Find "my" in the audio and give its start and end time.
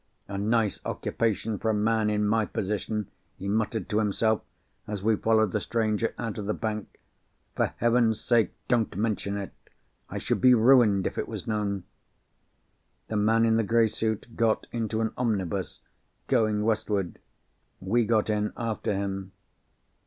2.27-2.43